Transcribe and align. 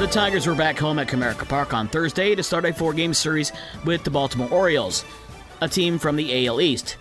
The 0.00 0.06
Tigers 0.06 0.46
were 0.46 0.54
back 0.54 0.78
home 0.78 0.98
at 0.98 1.08
Comerica 1.08 1.46
Park 1.46 1.74
on 1.74 1.86
Thursday 1.86 2.34
to 2.34 2.42
start 2.42 2.64
a 2.64 2.72
four 2.72 2.94
game 2.94 3.12
series 3.12 3.52
with 3.84 4.02
the 4.02 4.10
Baltimore 4.10 4.48
Orioles, 4.48 5.04
a 5.60 5.68
team 5.68 5.98
from 5.98 6.16
the 6.16 6.46
AL 6.46 6.62
East. 6.62 6.96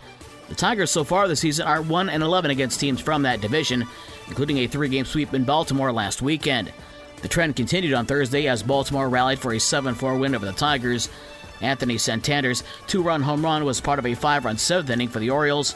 The 0.50 0.56
Tigers 0.56 0.92
so 0.92 1.06
far 1.06 1.26
this 1.30 1.40
season 1.40 1.66
are 1.66 1.82
1 1.82 2.10
and 2.10 2.22
11 2.22 2.52
against 2.52 2.78
teams 2.78 3.00
from 3.00 3.22
that 3.22 3.40
division, 3.40 3.86
including 4.28 4.58
a 4.58 4.68
three 4.68 4.90
game 4.90 5.06
sweep 5.06 5.34
in 5.34 5.46
Baltimore 5.46 5.94
last 5.94 6.22
weekend. 6.22 6.74
The 7.22 7.30
trend 7.30 7.56
continued 7.56 7.94
on 7.94 8.06
Thursday 8.06 8.48
as 8.48 8.64
Baltimore 8.64 9.08
rallied 9.08 9.40
for 9.40 9.54
a 9.54 9.60
7 9.62 9.96
4 9.96 10.18
win 10.18 10.36
over 10.36 10.46
the 10.46 10.52
Tigers. 10.52 11.08
Anthony 11.62 11.98
Santander's 11.98 12.66
two 12.88 13.02
run 13.02 13.22
home 13.22 13.46
run 13.46 13.64
was 13.64 13.80
part 13.80 14.00
of 14.00 14.08
a 14.08 14.14
five 14.14 14.44
run 14.44 14.58
seventh 14.58 14.90
inning 14.90 15.08
for 15.08 15.20
the 15.20 15.30
Orioles. 15.30 15.76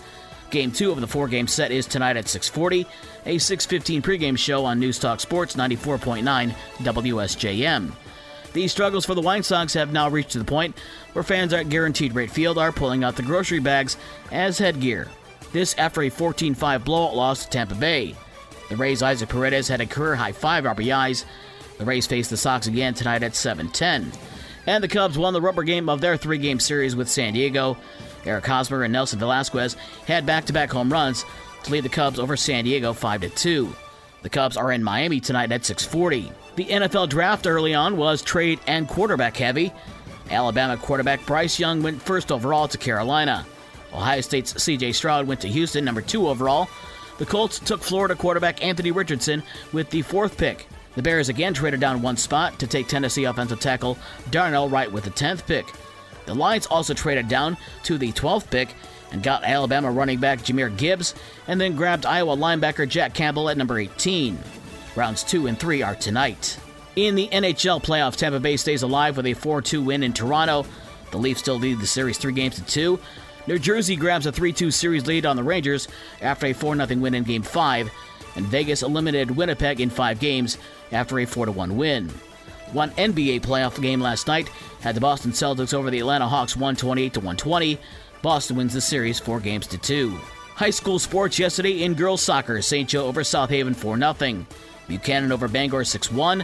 Game 0.54 0.72
two 0.72 0.92
of 0.92 1.02
the 1.02 1.08
four 1.08 1.28
game 1.28 1.48
set 1.48 1.72
is 1.72 1.88
tonight 1.88 2.16
at 2.16 2.28
640, 2.28 2.86
a 3.26 3.40
615 3.40 4.04
pregame 4.04 4.38
show 4.38 4.66
on 4.66 4.80
News 4.80 5.00
Talk 5.00 5.20
Sports 5.20 5.56
94.9 5.56 6.54
WSJM. 6.78 7.92
These 8.54 8.72
struggles 8.72 9.04
for 9.04 9.16
the 9.16 9.22
White 9.22 9.46
Sox 9.46 9.74
have 9.74 9.92
now 9.92 10.12
reached 10.12 10.30
to 10.34 10.38
the 10.38 10.46
point 10.46 10.78
where 11.14 11.24
fans 11.24 11.54
at 11.54 11.70
Guaranteed 11.70 12.14
Rate 12.14 12.30
Field 12.30 12.60
are 12.60 12.72
pulling 12.72 13.04
out 13.04 13.16
the 13.16 13.24
grocery 13.24 13.58
bags 13.58 13.98
as 14.32 14.60
headgear. 14.60 15.08
This 15.54 15.74
after 15.80 16.04
a 16.04 16.10
14 16.10 16.54
5 16.54 16.86
blowout 16.86 17.16
loss 17.16 17.46
to 17.46 17.50
Tampa 17.50 17.74
Bay. 17.74 18.14
The 18.70 18.76
Rays' 18.76 19.02
Isaac 19.02 19.30
Paredes 19.30 19.68
had 19.68 19.82
a 19.82 19.88
career 19.88 20.14
high 20.14 20.34
five 20.34 20.66
RBIs. 20.66 21.26
The 21.80 21.86
Rays 21.86 22.06
face 22.06 22.28
the 22.28 22.38
Sox 22.38 22.68
again 22.68 22.94
tonight 22.94 23.24
at 23.24 23.32
7:10. 23.32 24.12
And 24.68 24.84
the 24.84 24.88
Cubs 24.88 25.18
won 25.18 25.34
the 25.34 25.42
rubber 25.42 25.64
game 25.64 25.90
of 25.90 26.00
their 26.00 26.16
three-game 26.16 26.60
series 26.60 26.96
with 26.96 27.10
San 27.10 27.34
Diego. 27.34 27.76
Eric 28.26 28.46
Hosmer 28.46 28.84
and 28.84 28.94
Nelson 28.94 29.20
Velázquez 29.20 29.76
had 30.08 30.26
back-to-back 30.26 30.72
home 30.72 30.92
runs 30.92 31.26
to 31.64 31.72
lead 31.72 31.84
the 31.84 31.90
Cubs 31.90 32.20
over 32.20 32.38
San 32.38 32.64
Diego 32.64 32.94
5-2. 32.94 33.74
The 34.22 34.30
Cubs 34.30 34.58
are 34.58 34.72
in 34.72 34.84
Miami 34.84 35.20
tonight 35.20 35.52
at 35.52 35.62
6:40. 35.66 36.32
The 36.56 36.66
NFL 36.66 37.10
draft 37.10 37.46
early 37.48 37.74
on 37.74 37.98
was 37.98 38.22
trade 38.22 38.60
and 38.68 38.88
quarterback 38.88 39.36
heavy. 39.36 39.74
Alabama 40.32 40.78
quarterback 40.78 41.26
Bryce 41.26 41.60
Young 41.60 41.84
went 41.84 42.02
first 42.02 42.32
overall 42.32 42.68
to 42.70 42.78
Carolina. 42.78 43.46
Ohio 43.94 44.22
State's 44.22 44.54
CJ 44.54 44.94
Stroud 44.94 45.28
went 45.28 45.42
to 45.42 45.50
Houston, 45.50 45.84
number 45.84 46.02
two 46.02 46.28
overall. 46.28 46.70
The 47.18 47.26
Colts 47.26 47.60
took 47.60 47.82
Florida 47.82 48.16
quarterback 48.16 48.64
Anthony 48.64 48.92
Richardson 48.92 49.44
with 49.72 49.90
the 49.90 50.02
fourth 50.02 50.38
pick. 50.38 50.68
The 50.96 51.02
Bears 51.02 51.30
again 51.30 51.54
traded 51.54 51.80
down 51.80 52.02
one 52.02 52.18
spot 52.18 52.58
to 52.60 52.68
take 52.68 52.88
Tennessee 52.88 53.26
offensive 53.26 53.60
tackle 53.60 53.98
Darnell 54.32 54.70
Wright 54.70 54.92
with 54.92 55.04
the 55.04 55.10
10th 55.12 55.46
pick. 55.46 55.66
The 56.26 56.34
Lions 56.34 56.66
also 56.66 56.94
traded 56.94 57.28
down 57.28 57.58
to 57.84 57.98
the 57.98 58.12
12th 58.12 58.50
pick 58.50 58.76
and 59.12 59.22
got 59.22 59.44
Alabama 59.44 59.92
running 59.92 60.20
back 60.20 60.40
Jahmyr 60.40 60.76
Gibbs, 60.76 61.14
and 61.48 61.62
then 61.62 61.76
grabbed 61.76 62.06
Iowa 62.06 62.36
linebacker 62.36 62.90
Jack 62.90 63.14
Campbell 63.14 63.50
at 63.50 63.58
number 63.58 63.78
18. 63.78 64.38
Rounds 64.96 65.24
2 65.24 65.48
and 65.48 65.60
3 65.60 65.84
are 65.84 65.96
tonight. 65.96 66.58
In 66.96 67.16
the 67.16 67.28
NHL 67.30 67.84
playoffs, 67.84 68.16
Tampa 68.16 68.40
Bay 68.40 68.58
stays 68.58 68.84
alive 68.84 69.18
with 69.18 69.26
a 69.26 69.34
4 69.34 69.62
2 69.62 69.82
win 69.82 70.04
in 70.04 70.14
Toronto. 70.14 70.66
The 71.12 71.18
Leafs 71.18 71.42
still 71.42 71.60
lead 71.60 71.80
the 71.80 71.88
series 71.88 72.18
3 72.18 72.34
games 72.34 72.56
to 72.56 72.64
2. 72.64 73.00
New 73.46 73.60
Jersey 73.60 73.96
grabs 73.96 74.26
a 74.26 74.32
3 74.32 74.52
2 74.54 74.72
series 74.72 75.06
lead 75.06 75.26
on 75.26 75.36
the 75.36 75.44
Rangers 75.44 75.88
after 76.22 76.48
a 76.48 76.54
4 76.54 76.76
0 76.76 77.00
win 77.00 77.14
in 77.14 77.24
Game 77.24 77.44
5, 77.44 77.92
and 78.36 78.46
Vegas 78.48 78.84
eliminated 78.84 79.36
Winnipeg 79.36 79.80
in 79.82 79.90
5 79.90 80.20
games 80.20 80.58
after 80.92 81.20
a 81.20 81.26
4 81.26 81.48
1 81.48 81.78
win. 81.78 82.10
One 82.72 82.90
NBA 82.92 83.42
playoff 83.42 83.80
game 83.80 84.02
last 84.02 84.28
night 84.28 84.50
had 84.84 84.96
the 84.96 85.02
Boston 85.02 85.32
Celtics 85.32 85.74
over 85.74 85.90
the 85.90 86.00
Atlanta 86.00 86.28
Hawks 86.28 86.58
128 86.58 87.16
120. 87.18 87.80
Boston 88.22 88.58
wins 88.58 88.74
the 88.74 88.82
series 88.82 89.18
4 89.18 89.40
games 89.40 89.66
to 89.68 89.78
2. 89.78 90.12
High 90.56 90.72
school 90.72 91.00
sports 91.00 91.40
yesterday 91.40 91.84
in 91.84 91.94
girls 91.94 92.22
soccer, 92.22 92.62
St. 92.62 92.88
Joe 92.90 93.08
over 93.08 93.24
South 93.24 93.50
Haven 93.50 93.74
4 93.74 93.98
0. 93.98 94.46
Buchanan 94.90 95.32
over 95.32 95.48
Bangor 95.48 95.86
6 95.86 96.12
1. 96.12 96.44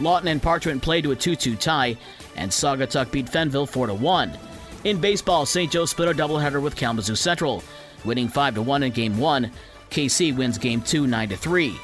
Lawton 0.00 0.28
and 0.28 0.42
Parchment 0.42 0.82
played 0.82 1.04
to 1.04 1.12
a 1.12 1.16
2 1.16 1.34
2 1.34 1.56
tie, 1.56 1.96
and 2.36 2.50
Saugatuck 2.50 3.10
beat 3.10 3.26
Fenville 3.26 3.66
4 3.66 3.88
1. 3.94 4.38
In 4.84 5.00
baseball, 5.00 5.46
St. 5.46 5.72
Joe 5.72 5.86
split 5.86 6.10
a 6.10 6.12
doubleheader 6.12 6.60
with 6.60 6.76
Kalamazoo 6.76 7.16
Central, 7.16 7.64
winning 8.04 8.28
5 8.28 8.66
1 8.66 8.82
in 8.82 8.92
Game 8.92 9.16
1. 9.16 9.50
KC 9.90 10.36
wins 10.36 10.58
Game 10.58 10.82
2 10.82 11.06
9 11.06 11.30
3. 11.30 11.74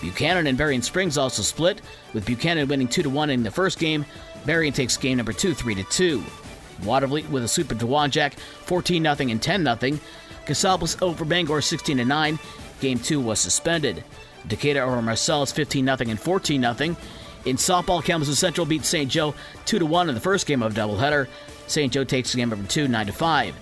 Buchanan 0.00 0.46
and 0.46 0.56
Berrien 0.56 0.82
Springs 0.82 1.18
also 1.18 1.42
split, 1.42 1.82
with 2.12 2.24
Buchanan 2.26 2.68
winning 2.68 2.88
2 2.88 3.08
1 3.08 3.30
in 3.30 3.42
the 3.42 3.50
first 3.50 3.78
game. 3.78 4.04
Berrien 4.44 4.72
takes 4.72 4.96
game 4.96 5.16
number 5.16 5.32
2 5.32 5.54
3 5.54 5.84
2. 5.84 6.22
Watervliet 6.82 7.28
with 7.30 7.42
a 7.42 7.46
of 7.46 7.78
Dowagiac 7.78 8.34
14 8.34 9.02
0 9.02 9.16
and 9.30 9.42
10 9.42 9.64
0. 9.64 9.98
Casablanca 10.46 11.04
over 11.04 11.24
Bangor 11.24 11.60
16 11.60 12.06
9. 12.06 12.38
Game 12.80 12.98
2 12.98 13.20
was 13.20 13.40
suspended. 13.40 14.04
Decatur 14.46 14.82
over 14.82 15.02
Marcellus 15.02 15.52
15 15.52 15.84
0 15.84 15.96
and 16.00 16.20
14 16.20 16.62
0. 16.62 16.96
In 17.44 17.56
softball, 17.56 18.04
Kalamazoo 18.04 18.34
Central 18.34 18.66
beat 18.66 18.84
St. 18.84 19.10
Joe 19.10 19.34
2 19.66 19.84
1 19.84 20.08
in 20.08 20.14
the 20.14 20.20
first 20.20 20.46
game 20.46 20.62
of 20.62 20.74
doubleheader. 20.74 21.28
St. 21.66 21.92
Joe 21.92 22.04
takes 22.04 22.34
game 22.34 22.48
number 22.50 22.66
2 22.68 22.88
9 22.88 23.12
5. 23.12 23.54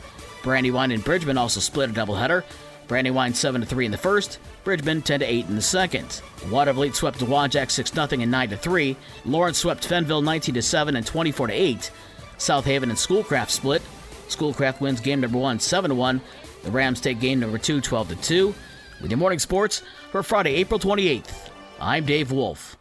Brandywine 0.42 0.92
and 0.92 1.04
Bridgman 1.04 1.38
also 1.38 1.60
split 1.60 1.90
a 1.90 1.92
doubleheader. 1.92 2.44
Brandywine 2.88 3.34
7 3.34 3.64
3 3.64 3.84
in 3.86 3.90
the 3.90 3.98
first, 3.98 4.38
Bridgman 4.64 5.02
10 5.02 5.22
8 5.22 5.46
in 5.46 5.56
the 5.56 5.62
second. 5.62 6.22
Watervliet 6.48 6.94
swept 6.94 7.18
Dowagiac 7.18 7.70
6 7.70 7.92
0 7.92 8.08
and 8.12 8.30
9 8.30 8.50
3. 8.50 8.96
Lawrence 9.24 9.58
swept 9.58 9.88
Fenville 9.88 10.22
19 10.22 10.60
7 10.62 10.96
and 10.96 11.06
24 11.06 11.50
8. 11.50 11.90
South 12.38 12.64
Haven 12.64 12.90
and 12.90 12.98
Schoolcraft 12.98 13.50
split. 13.50 13.82
Schoolcraft 14.28 14.80
wins 14.80 15.00
game 15.00 15.20
number 15.20 15.38
1 15.38 15.60
7 15.60 15.96
1. 15.96 16.20
The 16.62 16.70
Rams 16.70 17.00
take 17.00 17.20
game 17.20 17.40
number 17.40 17.58
2 17.58 17.80
12 17.80 18.22
2. 18.22 18.54
With 19.00 19.10
your 19.10 19.18
morning 19.18 19.38
sports 19.38 19.82
for 20.10 20.22
Friday, 20.22 20.54
April 20.54 20.80
28th, 20.80 21.50
I'm 21.80 22.06
Dave 22.06 22.32
Wolf. 22.32 22.76